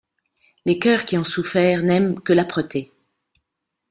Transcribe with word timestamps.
Les 0.65 0.79
cœurs 0.79 1.05
qui 1.05 1.15
ont 1.19 1.23
souffert 1.23 1.83
n'aiment 1.83 2.19
que 2.21 2.33
l'âpreté. 2.33 2.91